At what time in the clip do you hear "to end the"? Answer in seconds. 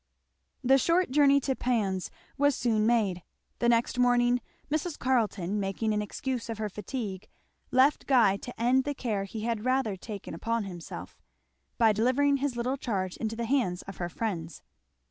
8.37-8.95